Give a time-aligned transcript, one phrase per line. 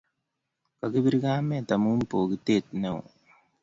[0.77, 3.05] kokibir kamet amu bokitee neoo